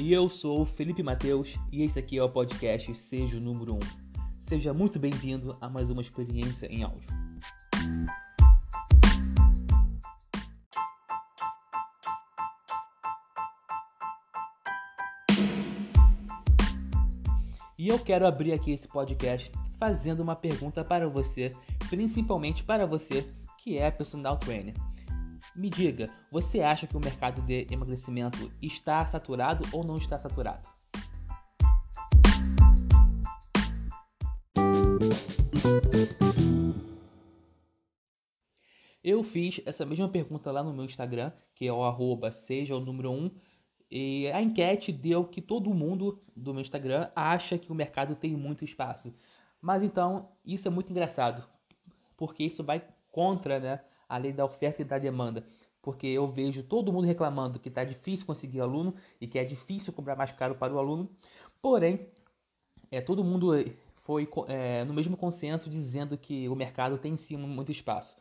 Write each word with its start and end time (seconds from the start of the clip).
E 0.00 0.12
eu 0.12 0.28
sou 0.28 0.62
o 0.62 0.64
Felipe 0.64 1.02
Mateus 1.02 1.52
e 1.72 1.82
esse 1.82 1.98
aqui 1.98 2.18
é 2.18 2.22
o 2.22 2.28
podcast 2.28 2.94
Seja 2.94 3.36
o 3.36 3.40
Número 3.40 3.74
1. 3.74 3.78
Seja 4.42 4.72
muito 4.72 4.96
bem-vindo 4.96 5.56
a 5.60 5.68
mais 5.68 5.90
uma 5.90 6.00
experiência 6.00 6.66
em 6.66 6.84
áudio. 6.84 7.08
E 17.76 17.88
eu 17.88 17.98
quero 17.98 18.24
abrir 18.24 18.52
aqui 18.52 18.70
esse 18.70 18.86
podcast 18.86 19.50
fazendo 19.80 20.20
uma 20.20 20.36
pergunta 20.36 20.84
para 20.84 21.08
você, 21.08 21.52
principalmente 21.88 22.62
para 22.62 22.86
você 22.86 23.28
que 23.58 23.76
é 23.76 23.90
personal 23.90 24.36
trainer. 24.36 24.74
Me 25.58 25.68
diga, 25.68 26.08
você 26.30 26.60
acha 26.60 26.86
que 26.86 26.96
o 26.96 27.00
mercado 27.00 27.42
de 27.42 27.66
emagrecimento 27.68 28.48
está 28.62 29.04
saturado 29.04 29.64
ou 29.72 29.82
não 29.82 29.96
está 29.96 30.16
saturado? 30.16 30.68
Eu 39.02 39.24
fiz 39.24 39.60
essa 39.66 39.84
mesma 39.84 40.08
pergunta 40.08 40.52
lá 40.52 40.62
no 40.62 40.72
meu 40.72 40.84
Instagram, 40.84 41.32
que 41.56 41.66
é 41.66 41.72
o 41.72 41.82
arroba 41.82 42.30
seja 42.30 42.76
o 42.76 42.80
número 42.80 43.10
1, 43.10 43.30
e 43.90 44.28
a 44.28 44.40
enquete 44.40 44.92
deu 44.92 45.24
que 45.24 45.42
todo 45.42 45.74
mundo 45.74 46.22
do 46.36 46.54
meu 46.54 46.62
Instagram 46.62 47.10
acha 47.16 47.58
que 47.58 47.72
o 47.72 47.74
mercado 47.74 48.14
tem 48.14 48.36
muito 48.36 48.64
espaço. 48.64 49.12
Mas 49.60 49.82
então, 49.82 50.30
isso 50.44 50.68
é 50.68 50.70
muito 50.70 50.92
engraçado, 50.92 51.44
porque 52.16 52.44
isso 52.44 52.62
vai 52.62 52.80
contra 53.10 53.58
né, 53.58 53.80
a 54.08 54.16
lei 54.16 54.32
da 54.32 54.44
oferta 54.44 54.82
e 54.82 54.84
da 54.84 54.98
demanda. 54.98 55.44
Porque 55.82 56.06
eu 56.06 56.26
vejo 56.26 56.62
todo 56.62 56.92
mundo 56.92 57.06
reclamando 57.06 57.58
que 57.58 57.68
está 57.68 57.84
difícil 57.84 58.26
conseguir 58.26 58.60
aluno 58.60 58.94
e 59.20 59.26
que 59.26 59.38
é 59.38 59.44
difícil 59.44 59.92
cobrar 59.92 60.16
mais 60.16 60.32
caro 60.32 60.54
para 60.54 60.72
o 60.72 60.78
aluno. 60.78 61.08
Porém, 61.62 62.08
é, 62.90 63.00
todo 63.00 63.24
mundo 63.24 63.52
foi 64.02 64.28
é, 64.48 64.84
no 64.84 64.94
mesmo 64.94 65.16
consenso 65.16 65.68
dizendo 65.68 66.16
que 66.16 66.48
o 66.48 66.54
mercado 66.54 66.98
tem 66.98 67.16
sim 67.16 67.36
muito 67.36 67.70
espaço. 67.70 68.16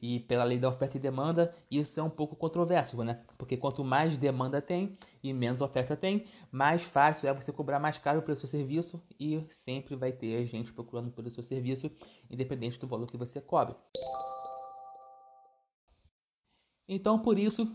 E 0.00 0.20
pela 0.20 0.44
lei 0.44 0.58
da 0.58 0.68
oferta 0.68 0.98
e 0.98 1.00
demanda, 1.00 1.54
isso 1.70 1.98
é 1.98 2.02
um 2.02 2.10
pouco 2.10 2.36
controverso, 2.36 3.02
né? 3.02 3.20
Porque 3.38 3.56
quanto 3.56 3.82
mais 3.82 4.18
demanda 4.18 4.60
tem 4.60 4.96
e 5.22 5.32
menos 5.32 5.62
oferta 5.62 5.96
tem, 5.96 6.26
mais 6.50 6.82
fácil 6.82 7.28
é 7.28 7.32
você 7.32 7.50
cobrar 7.50 7.78
mais 7.78 7.98
caro 7.98 8.20
pelo 8.20 8.36
seu 8.36 8.48
serviço 8.48 9.02
e 9.18 9.42
sempre 9.48 9.96
vai 9.96 10.12
ter 10.12 10.46
gente 10.46 10.72
procurando 10.72 11.10
pelo 11.10 11.30
seu 11.30 11.42
serviço, 11.42 11.90
independente 12.30 12.78
do 12.78 12.86
valor 12.86 13.06
que 13.06 13.16
você 13.16 13.40
cobre. 13.40 13.74
Então, 16.88 17.18
por 17.18 17.38
isso, 17.38 17.66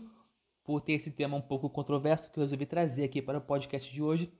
por 0.64 0.80
ter 0.80 0.94
esse 0.94 1.10
tema 1.10 1.36
um 1.36 1.42
pouco 1.42 1.68
controverso 1.68 2.30
que 2.30 2.38
eu 2.38 2.42
resolvi 2.42 2.66
trazer 2.66 3.04
aqui 3.04 3.20
para 3.20 3.38
o 3.38 3.42
podcast 3.42 3.92
de 3.92 4.02
hoje, 4.02 4.32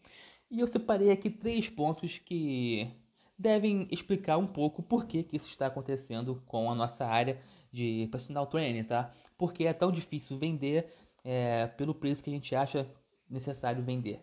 e 0.50 0.60
eu 0.60 0.66
separei 0.66 1.10
aqui 1.10 1.30
três 1.30 1.68
pontos 1.68 2.18
que 2.18 2.90
devem 3.38 3.88
explicar 3.90 4.36
um 4.36 4.46
pouco 4.46 4.82
por 4.82 5.06
que, 5.06 5.22
que 5.22 5.36
isso 5.36 5.48
está 5.48 5.66
acontecendo 5.66 6.42
com 6.46 6.70
a 6.70 6.74
nossa 6.74 7.04
área 7.06 7.40
de 7.72 8.08
personal 8.12 8.46
training, 8.46 8.84
tá? 8.84 9.12
Porque 9.36 9.64
é 9.64 9.72
tão 9.72 9.90
difícil 9.90 10.38
vender 10.38 10.92
é, 11.24 11.66
pelo 11.66 11.94
preço 11.94 12.22
que 12.22 12.30
a 12.30 12.32
gente 12.32 12.54
acha 12.54 12.88
necessário 13.28 13.82
vender. 13.82 14.20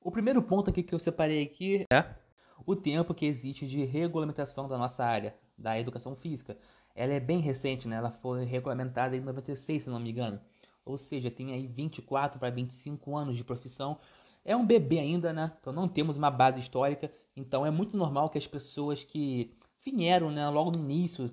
O 0.00 0.10
primeiro 0.10 0.42
ponto 0.42 0.70
aqui 0.70 0.82
que 0.82 0.94
eu 0.94 0.98
separei 0.98 1.42
aqui 1.42 1.86
é 1.92 2.19
o 2.66 2.76
tempo 2.76 3.14
que 3.14 3.26
existe 3.26 3.66
de 3.66 3.84
regulamentação 3.84 4.68
da 4.68 4.78
nossa 4.78 5.04
área, 5.04 5.34
da 5.56 5.78
educação 5.78 6.14
física 6.14 6.56
ela 6.94 7.12
é 7.12 7.20
bem 7.20 7.40
recente, 7.40 7.88
né? 7.88 7.96
Ela 7.96 8.10
foi 8.10 8.44
regulamentada 8.44 9.16
em 9.16 9.20
96, 9.20 9.84
se 9.84 9.90
não 9.90 9.98
me 9.98 10.10
engano. 10.10 10.40
Ou 10.84 10.98
seja, 10.98 11.30
tem 11.30 11.52
aí 11.52 11.66
24 11.66 12.38
para 12.38 12.50
25 12.50 13.16
anos 13.16 13.36
de 13.36 13.44
profissão. 13.44 13.98
É 14.44 14.56
um 14.56 14.66
bebê 14.66 14.98
ainda, 14.98 15.32
né? 15.32 15.52
Então 15.60 15.72
não 15.72 15.88
temos 15.88 16.16
uma 16.16 16.30
base 16.30 16.60
histórica. 16.60 17.12
Então 17.36 17.64
é 17.64 17.70
muito 17.70 17.96
normal 17.96 18.30
que 18.30 18.38
as 18.38 18.46
pessoas 18.46 19.04
que 19.04 19.56
vieram, 19.84 20.30
né, 20.30 20.48
logo 20.48 20.70
no 20.72 20.78
início 20.78 21.32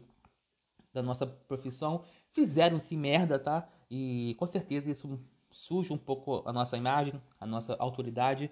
da 0.94 1.02
nossa 1.02 1.26
profissão, 1.26 2.04
fizeram-se 2.32 2.96
merda, 2.96 3.40
tá? 3.40 3.68
E 3.90 4.36
com 4.38 4.46
certeza 4.48 4.90
isso 4.90 5.20
suja 5.52 5.94
um 5.94 5.98
pouco 5.98 6.44
a 6.46 6.54
nossa 6.54 6.78
imagem, 6.78 7.22
a 7.40 7.46
nossa 7.46 7.76
autoridade. 7.80 8.52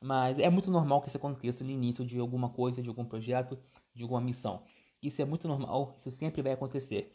Mas 0.00 0.38
é 0.38 0.48
muito 0.48 0.70
normal 0.70 1.02
que 1.02 1.08
isso 1.08 1.16
aconteça 1.16 1.62
no 1.62 1.70
início 1.70 2.06
de 2.06 2.18
alguma 2.18 2.48
coisa, 2.48 2.82
de 2.82 2.88
algum 2.88 3.04
projeto, 3.04 3.58
de 3.94 4.02
alguma 4.02 4.20
missão. 4.20 4.62
Isso 5.02 5.20
é 5.20 5.24
muito 5.24 5.46
normal, 5.46 5.94
isso 5.96 6.10
sempre 6.10 6.40
vai 6.42 6.52
acontecer. 6.52 7.12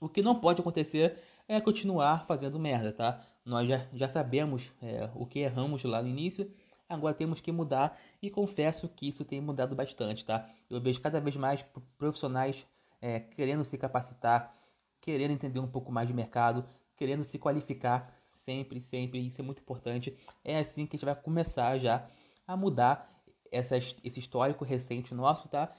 O 0.00 0.08
que 0.08 0.22
não 0.22 0.34
pode 0.34 0.60
acontecer 0.60 1.18
é 1.46 1.60
continuar 1.60 2.26
fazendo 2.26 2.58
merda, 2.58 2.92
tá? 2.92 3.20
Nós 3.44 3.68
já, 3.68 3.86
já 3.92 4.08
sabemos 4.08 4.70
é, 4.82 5.10
o 5.14 5.26
que 5.26 5.40
erramos 5.40 5.82
lá 5.84 6.02
no 6.02 6.08
início, 6.08 6.52
agora 6.88 7.14
temos 7.14 7.40
que 7.40 7.50
mudar 7.50 7.98
e 8.20 8.30
confesso 8.30 8.88
que 8.88 9.08
isso 9.08 9.24
tem 9.24 9.40
mudado 9.40 9.74
bastante, 9.74 10.24
tá? 10.24 10.48
Eu 10.68 10.80
vejo 10.80 11.00
cada 11.00 11.20
vez 11.20 11.36
mais 11.36 11.64
profissionais 11.96 12.66
é, 13.00 13.20
querendo 13.20 13.64
se 13.64 13.76
capacitar, 13.78 14.54
querendo 15.00 15.32
entender 15.32 15.60
um 15.60 15.68
pouco 15.68 15.90
mais 15.90 16.08
de 16.08 16.14
mercado, 16.14 16.64
querendo 16.96 17.24
se 17.24 17.38
qualificar 17.38 18.17
sempre, 18.48 18.80
sempre, 18.80 19.18
isso 19.26 19.42
é 19.42 19.44
muito 19.44 19.60
importante. 19.60 20.16
É 20.42 20.58
assim 20.58 20.86
que 20.86 20.96
a 20.96 20.96
gente 20.96 21.04
vai 21.04 21.14
começar 21.14 21.76
já 21.76 22.08
a 22.46 22.56
mudar 22.56 23.22
essa, 23.52 23.76
esse 23.76 24.18
histórico 24.18 24.64
recente 24.64 25.14
nosso, 25.14 25.48
tá? 25.48 25.70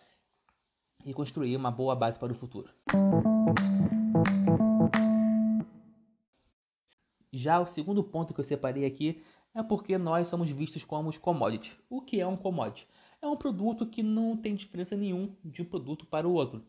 e 1.03 1.13
construir 1.13 1.55
uma 1.55 1.71
boa 1.71 1.95
base 1.95 2.19
para 2.19 2.31
o 2.31 2.35
futuro. 2.35 2.69
Já 7.31 7.59
o 7.59 7.65
segundo 7.65 8.03
ponto 8.03 8.33
que 8.35 8.39
eu 8.39 8.43
separei 8.43 8.85
aqui 8.85 9.23
é 9.55 9.63
porque 9.63 9.97
nós 9.97 10.27
somos 10.27 10.51
vistos 10.51 10.83
como 10.83 11.09
os 11.09 11.17
commodities. 11.17 11.75
O 11.89 12.01
que 12.01 12.19
é 12.19 12.27
um 12.27 12.37
commodity? 12.37 12.87
É 13.19 13.27
um 13.27 13.35
produto 13.35 13.87
que 13.87 14.03
não 14.03 14.37
tem 14.37 14.53
diferença 14.53 14.95
nenhuma 14.95 15.29
de 15.43 15.63
um 15.63 15.65
produto 15.65 16.05
para 16.05 16.27
o 16.27 16.33
outro. 16.33 16.63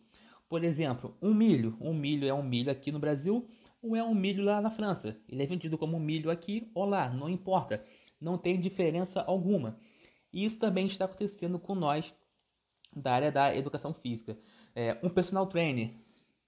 Por 0.48 0.64
exemplo, 0.64 1.14
um 1.20 1.34
milho. 1.34 1.76
Um 1.78 1.92
milho 1.92 2.26
é 2.26 2.32
um 2.32 2.42
milho 2.42 2.70
aqui 2.70 2.90
no 2.90 2.98
Brasil 2.98 3.46
ou 3.82 3.96
é 3.96 4.02
um 4.02 4.14
milho 4.14 4.44
lá 4.44 4.60
na 4.60 4.70
França. 4.70 5.16
Ele 5.28 5.42
é 5.42 5.46
vendido 5.46 5.78
como 5.78 5.98
milho 5.98 6.30
aqui 6.30 6.70
ou 6.74 6.84
lá, 6.84 7.08
não 7.08 7.28
importa. 7.28 7.84
Não 8.20 8.36
tem 8.36 8.60
diferença 8.60 9.22
alguma. 9.22 9.78
E 10.32 10.44
isso 10.44 10.58
também 10.58 10.86
está 10.86 11.06
acontecendo 11.06 11.58
com 11.58 11.74
nós 11.74 12.14
da 12.94 13.12
área 13.12 13.32
da 13.32 13.54
educação 13.56 13.94
física. 13.94 14.38
É, 14.74 14.98
um 15.02 15.08
personal 15.08 15.46
trainer 15.46 15.92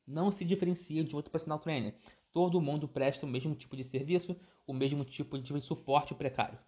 não 0.06 0.30
se 0.30 0.44
diferencia 0.44 1.02
de 1.02 1.14
outro 1.14 1.30
personal 1.30 1.58
trainer. 1.58 1.94
Todo 2.32 2.60
mundo 2.60 2.88
presta 2.88 3.26
o 3.26 3.28
mesmo 3.28 3.54
tipo 3.54 3.76
de 3.76 3.84
serviço, 3.84 4.36
o 4.66 4.72
mesmo 4.72 5.04
tipo 5.04 5.38
de 5.38 5.60
suporte 5.60 6.14
precário. 6.14 6.58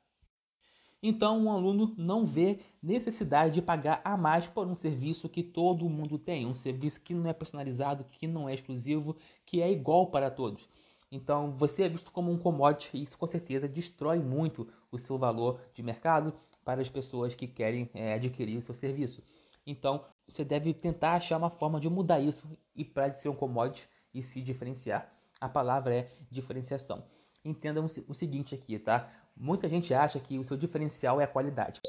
Então, 1.07 1.39
um 1.39 1.53
aluno 1.53 1.93
não 1.99 2.25
vê 2.25 2.61
necessidade 2.83 3.53
de 3.53 3.61
pagar 3.61 4.01
a 4.03 4.17
mais 4.17 4.49
por 4.49 4.67
um 4.67 4.75
serviço 4.75 5.29
que 5.29 5.43
todo 5.43 5.87
mundo 5.87 6.19
tem, 6.19 6.47
um 6.47 6.55
serviço 6.55 6.99
que 7.03 7.13
não 7.13 7.29
é 7.29 7.35
personalizado, 7.35 8.07
que 8.11 8.27
não 8.27 8.49
é 8.49 8.55
exclusivo, 8.55 9.15
que 9.45 9.61
é 9.61 9.71
igual 9.71 10.07
para 10.07 10.31
todos. 10.31 10.67
Então, 11.13 11.53
você 11.59 11.83
é 11.83 11.89
visto 11.91 12.11
como 12.11 12.33
um 12.33 12.39
commodity 12.39 12.97
e 12.97 13.03
isso 13.03 13.19
com 13.19 13.27
certeza 13.27 13.69
destrói 13.69 14.19
muito 14.19 14.67
o 14.91 14.99
seu 14.99 15.19
valor 15.19 15.61
de 15.75 15.83
mercado 15.83 16.33
para 16.65 16.81
as 16.81 16.89
pessoas 16.89 17.35
que 17.35 17.47
querem 17.47 17.91
é, 17.93 18.15
adquirir 18.15 18.57
o 18.57 18.63
seu 18.63 18.75
serviço. 18.75 19.23
Então, 19.67 20.07
você 20.27 20.43
deve 20.43 20.73
tentar 20.73 21.17
achar 21.17 21.37
uma 21.37 21.51
forma 21.51 21.79
de 21.79 21.91
mudar 21.91 22.21
isso 22.21 22.49
e 22.75 22.83
para 22.83 23.13
ser 23.13 23.29
um 23.29 23.37
commodity 23.37 23.87
e 24.15 24.23
se 24.23 24.41
diferenciar. 24.41 25.13
A 25.39 25.51
palavra 25.51 25.95
é 25.95 26.11
diferenciação. 26.31 27.05
Entendam 27.45 27.85
o 28.09 28.15
seguinte 28.15 28.55
aqui, 28.55 28.79
tá? 28.79 29.13
Muita 29.37 29.69
gente 29.69 29.93
acha 29.93 30.21
que 30.21 30.39
o 30.39 30.45
seu 30.45 30.57
diferencial 30.57 31.21
é 31.21 31.25
a 31.25 31.29
qualidade. 31.29 31.81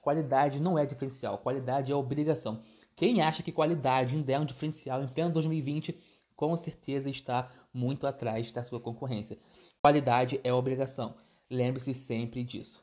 Qualidade 0.00 0.58
não 0.58 0.78
é 0.78 0.86
diferencial, 0.86 1.38
qualidade 1.38 1.92
é 1.92 1.94
obrigação. 1.94 2.62
Quem 2.96 3.20
acha 3.20 3.42
que 3.42 3.52
qualidade 3.52 4.16
ainda 4.16 4.32
é 4.32 4.40
um 4.40 4.46
diferencial 4.46 5.02
em 5.02 5.08
pleno 5.08 5.30
2020, 5.30 6.00
com 6.34 6.56
certeza 6.56 7.10
está 7.10 7.50
muito 7.72 8.06
atrás 8.06 8.50
da 8.50 8.64
sua 8.64 8.80
concorrência. 8.80 9.38
Qualidade 9.82 10.40
é 10.42 10.52
obrigação. 10.52 11.14
Lembre-se 11.50 11.92
sempre 11.92 12.42
disso. 12.42 12.82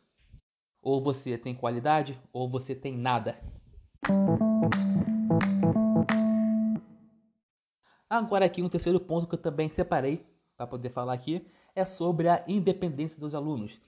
Ou 0.82 1.04
você 1.04 1.38
tem 1.38 1.56
qualidade, 1.56 2.22
ou 2.32 2.48
você 2.48 2.76
tem 2.76 2.96
nada. 2.96 3.38
Agora 8.08 8.46
aqui 8.46 8.62
um 8.62 8.70
terceiro 8.70 9.00
ponto 9.00 9.28
que 9.28 9.36
eu 9.36 9.42
também 9.42 9.70
separei 9.70 10.26
para 10.56 10.68
poder 10.68 10.90
falar 10.90 11.14
aqui 11.14 11.46
é 11.76 11.86
sobre 11.86 12.28
a 12.28 12.44
independência 12.48 13.20
dos 13.20 13.36
alunos, 13.36 13.80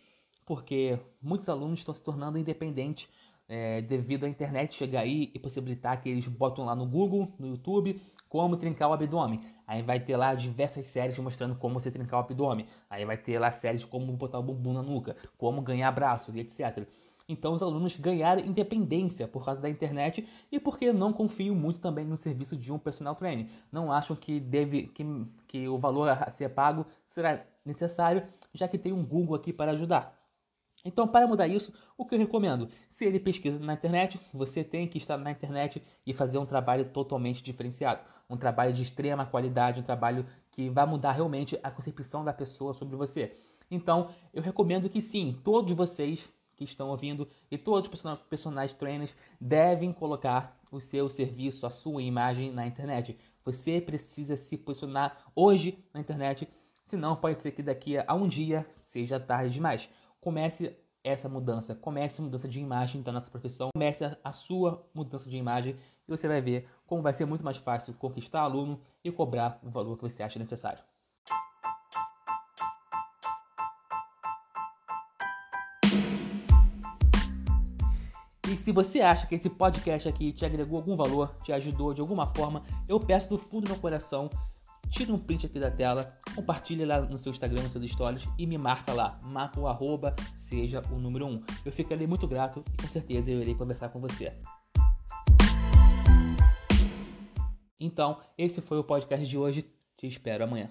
porque 0.46 1.00
muitos 1.22 1.48
alunos 1.50 1.80
estão 1.80 1.94
se 1.94 2.04
tornando 2.04 2.38
independentes 2.38 3.08
é, 3.48 3.82
devido 3.82 4.26
à 4.26 4.30
internet 4.30 4.74
chegar 4.74 5.02
aí 5.02 5.30
e 5.34 5.40
possibilitar 5.40 6.02
que 6.02 6.08
eles 6.08 6.26
botam 6.26 6.64
lá 6.66 6.74
no 6.74 6.86
Google, 6.86 7.34
no 7.38 7.48
YouTube, 7.48 8.02
como 8.30 8.56
trincar 8.56 8.90
o 8.90 8.94
abdômen. 8.94 9.42
Aí 9.68 9.82
vai 9.82 10.00
ter 10.00 10.16
lá 10.16 10.34
diversas 10.34 10.88
séries 10.88 11.20
mostrando 11.20 11.56
como 11.56 11.78
você 11.78 11.92
trincar 11.92 12.22
o 12.22 12.24
abdômen. 12.24 12.66
Aí 12.90 13.04
vai 13.04 13.18
ter 13.18 13.38
lá 13.38 13.52
séries 13.52 13.84
como 13.84 14.14
botar 14.14 14.40
o 14.40 14.44
bumbum 14.44 14.72
na 14.72 14.82
nuca, 14.82 15.18
como 15.38 15.62
ganhar 15.62 15.92
braço, 15.92 16.32
etc. 16.38 16.88
Então 17.28 17.54
os 17.54 17.62
alunos 17.62 17.98
ganharam 17.98 18.42
independência 18.42 19.28
por 19.28 19.44
causa 19.44 19.62
da 19.62 19.70
internet 19.70 20.26
e 20.50 20.60
porque 20.60 20.94
não 20.94 21.12
confiam 21.12 21.54
muito 21.54 21.80
também 21.80 22.06
no 22.06 22.16
serviço 22.16 22.56
de 22.56 22.72
um 22.72 22.80
personal 22.80 23.16
trainer. 23.16 23.48
Não 23.70 23.92
acham 23.92 24.16
que 24.16 24.40
deve 24.40 24.88
que, 24.88 25.06
que 25.48 25.68
o 25.68 25.78
valor 25.78 26.08
a 26.08 26.32
ser 26.32 26.50
pago 26.50 26.86
será 27.06 27.46
necessário 27.66 28.28
já 28.54 28.68
que 28.68 28.78
tem 28.78 28.92
um 28.92 29.06
Google 29.06 29.36
aqui 29.36 29.54
para 29.54 29.72
ajudar. 29.72 30.20
Então, 30.84 31.08
para 31.08 31.28
mudar 31.28 31.48
isso, 31.48 31.72
o 31.98 32.06
que 32.06 32.16
eu 32.16 32.20
recomendo? 32.20 32.70
Se 32.90 33.06
ele 33.06 33.20
pesquisa 33.20 33.60
na 33.60 33.74
internet, 33.74 34.20
você 34.34 34.64
tem 34.64 34.88
que 34.88 34.98
estar 34.98 35.18
na 35.18 35.32
internet 35.32 35.82
e 36.06 36.14
fazer 36.14 36.38
um 36.38 36.46
trabalho 36.46 36.86
totalmente 36.86 37.44
diferenciado. 37.44 38.02
Um 38.30 38.36
trabalho 38.36 38.74
de 38.74 38.82
extrema 38.82 39.26
qualidade, 39.26 39.80
um 39.80 39.84
trabalho 39.84 40.26
que 40.52 40.70
vai 40.70 40.86
mudar 40.86 41.12
realmente 41.12 41.60
a 41.62 41.70
concepção 41.70 42.24
da 42.24 42.34
pessoa 42.34 42.74
sobre 42.74 42.96
você. 42.96 43.38
Então, 43.70 44.10
eu 44.34 44.42
recomendo 44.42 44.90
que 44.90 45.02
sim, 45.02 45.40
todos 45.44 45.74
vocês 45.74 46.28
que 46.56 46.64
estão 46.64 46.90
ouvindo 46.90 47.28
e 47.50 47.58
todos 47.58 47.90
os 47.90 48.20
personagens 48.30 48.78
trainers 48.78 49.16
devem 49.40 49.94
colocar 49.94 50.60
o 50.72 50.80
seu 50.80 51.10
serviço, 51.10 51.66
a 51.66 51.70
sua 51.70 52.02
imagem 52.02 52.52
na 52.52 52.66
internet. 52.66 53.18
Você 53.44 53.82
precisa 53.82 54.38
se 54.38 54.58
posicionar 54.58 55.32
hoje 55.36 55.84
na 55.94 56.00
internet, 56.00 56.48
senão 56.92 57.16
pode 57.16 57.42
ser 57.42 57.52
que 57.52 57.64
daqui 57.64 57.98
a 57.98 58.14
um 58.14 58.28
dia 58.28 58.68
seja 58.76 59.18
tarde 59.18 59.54
demais 59.54 59.90
comece 60.20 60.76
essa 61.04 61.30
mudança, 61.30 61.74
comece 61.74 62.22
a 62.22 62.24
mudança 62.24 62.48
de 62.48 62.60
imagem 62.60 63.02
da 63.02 63.14
nossa 63.14 63.32
profissão, 63.32 63.70
comece 63.74 64.04
a, 64.24 64.34
sua 64.34 64.86
mudança 64.94 65.30
de 65.30 65.38
imagem 65.38 65.78
e 66.06 66.12
você 66.12 66.28
vai 66.28 66.42
ver 66.42 66.68
como 66.86 67.02
vai 67.02 67.14
ser 67.14 67.26
muito 67.26 67.46
mais 67.46 67.58
fácil 67.58 67.94
conquistar 67.94 68.42
aluno 68.42 68.80
e 69.04 69.10
cobrar 69.10 69.58
o 69.64 69.70
valor 69.70 69.96
que 69.96 70.04
você 70.04 70.22
acha 70.22 70.38
necessário. 70.38 70.84
E 78.48 78.58
se 78.58 78.72
você 78.74 79.00
acha 79.00 79.26
que 79.26 79.36
esse 79.36 79.50
podcast 79.50 80.10
aqui 80.10 80.34
te 80.34 80.46
agregou 80.46 80.78
algum 80.78 80.98
valor, 80.98 81.34
te 81.42 81.54
ajudou 81.54 81.94
de 81.94 82.02
alguma 82.02 82.28
forma, 82.28 82.64
eu 82.88 83.00
peço 83.00 83.30
do 83.30 83.38
fundo 83.38 83.64
do 83.64 83.72
meu 83.72 83.80
coração 83.80 84.30
tira 84.92 85.14
um 85.14 85.18
print 85.18 85.46
aqui 85.46 85.60
da 85.60 85.72
tela, 85.72 86.12
compartilha 86.36 86.86
lá 86.86 87.02
no 87.02 87.18
seu 87.18 87.32
Instagram, 87.32 87.64
nos 87.64 87.72
seus 87.72 87.90
stories 87.90 88.28
e 88.38 88.46
me 88.46 88.58
marca 88.58 88.94
lá, 88.94 89.20
marca 89.24 89.60
o 89.60 89.68
arroba, 89.68 90.14
seja 90.38 90.82
o 90.92 91.00
número 91.00 91.26
1. 91.26 91.44
Eu 91.66 91.72
ficarei 91.72 92.06
muito 92.06 92.28
grato 92.28 92.64
e 92.74 92.82
com 92.82 92.88
certeza 92.88 93.32
eu 93.32 93.42
irei 93.42 93.56
conversar 93.56 93.90
com 93.90 94.00
você. 94.00 94.34
Então, 97.80 98.20
esse 98.38 98.62
foi 98.62 98.78
o 98.78 98.84
podcast 98.84 99.26
de 99.26 99.38
hoje. 99.38 99.66
Te 99.98 100.06
espero 100.06 100.44
amanhã. 100.44 100.70